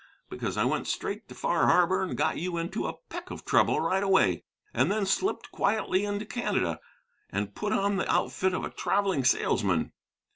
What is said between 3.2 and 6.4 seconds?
of trouble, right away, and then slipped quietly into